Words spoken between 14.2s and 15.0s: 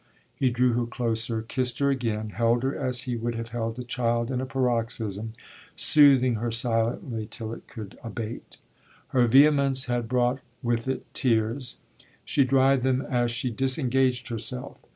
herself.